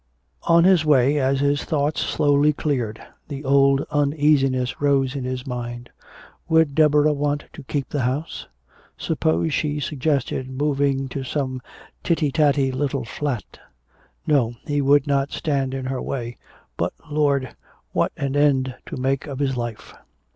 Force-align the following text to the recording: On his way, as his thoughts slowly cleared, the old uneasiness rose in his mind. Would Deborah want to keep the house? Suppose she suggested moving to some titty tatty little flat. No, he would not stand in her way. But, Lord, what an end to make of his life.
On 0.47 0.63
his 0.63 0.83
way, 0.83 1.19
as 1.19 1.41
his 1.41 1.63
thoughts 1.63 2.01
slowly 2.01 2.53
cleared, 2.53 2.99
the 3.27 3.45
old 3.45 3.81
uneasiness 3.91 4.81
rose 4.81 5.15
in 5.15 5.25
his 5.25 5.45
mind. 5.45 5.91
Would 6.49 6.73
Deborah 6.73 7.13
want 7.13 7.43
to 7.53 7.61
keep 7.61 7.87
the 7.89 8.01
house? 8.01 8.47
Suppose 8.97 9.53
she 9.53 9.79
suggested 9.79 10.49
moving 10.49 11.07
to 11.09 11.23
some 11.23 11.61
titty 12.03 12.31
tatty 12.31 12.71
little 12.71 13.05
flat. 13.05 13.59
No, 14.25 14.55
he 14.65 14.81
would 14.81 15.05
not 15.05 15.31
stand 15.31 15.75
in 15.75 15.85
her 15.85 16.01
way. 16.01 16.39
But, 16.77 16.93
Lord, 17.11 17.55
what 17.91 18.11
an 18.17 18.35
end 18.35 18.73
to 18.87 18.97
make 18.97 19.27
of 19.27 19.37
his 19.37 19.55
life. 19.55 19.93